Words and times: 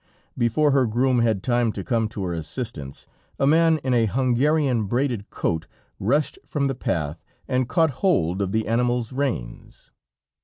Before 0.35 0.71
her 0.71 0.87
groom 0.87 1.19
had 1.19 1.43
time 1.43 1.71
to 1.73 1.83
come 1.83 2.07
to 2.07 2.23
her 2.23 2.33
assistance, 2.33 3.05
a 3.37 3.45
man 3.45 3.77
in 3.83 3.93
a 3.93 4.07
Hungarian 4.07 4.85
braided 4.85 5.29
coat 5.29 5.67
rushed 5.99 6.39
from 6.43 6.65
the 6.65 6.73
path, 6.73 7.23
and 7.47 7.69
caught 7.69 7.91
hold 8.01 8.41
of 8.41 8.51
the 8.51 8.67
animal's 8.67 9.13
reins. 9.13 9.91